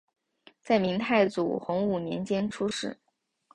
[0.63, 2.97] 在明太祖洪武年间出仕。